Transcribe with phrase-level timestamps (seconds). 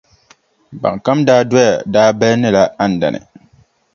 [0.81, 3.19] Ban kam daa doya daa balindila Andani.